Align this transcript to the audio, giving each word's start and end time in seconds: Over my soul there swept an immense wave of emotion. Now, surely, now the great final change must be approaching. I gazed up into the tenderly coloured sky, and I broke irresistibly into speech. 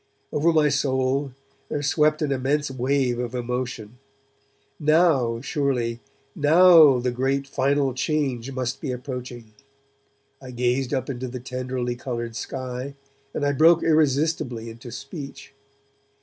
Over 0.31 0.51
my 0.51 0.69
soul 0.69 1.31
there 1.69 1.83
swept 1.83 2.23
an 2.23 2.31
immense 2.31 2.71
wave 2.71 3.19
of 3.19 3.35
emotion. 3.35 3.99
Now, 4.79 5.41
surely, 5.41 5.99
now 6.35 6.97
the 6.97 7.11
great 7.11 7.45
final 7.45 7.93
change 7.93 8.51
must 8.51 8.81
be 8.81 8.91
approaching. 8.91 9.53
I 10.41 10.49
gazed 10.49 10.91
up 10.91 11.07
into 11.07 11.27
the 11.27 11.39
tenderly 11.39 11.95
coloured 11.95 12.35
sky, 12.35 12.95
and 13.31 13.45
I 13.45 13.51
broke 13.51 13.83
irresistibly 13.83 14.71
into 14.71 14.91
speech. 14.91 15.53